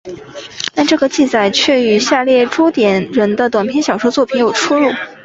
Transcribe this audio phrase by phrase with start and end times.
[0.73, 4.89] 但这个记载却与下列朱点人的短篇小说作品有出入。